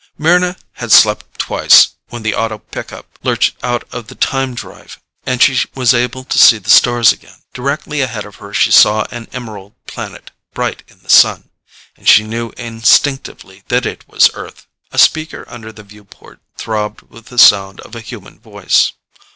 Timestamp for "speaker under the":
14.97-15.83